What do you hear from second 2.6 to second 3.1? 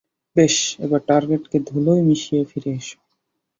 এসো।